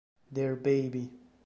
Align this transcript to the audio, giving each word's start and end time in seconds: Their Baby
Their 0.31 0.55
Baby 0.55 1.13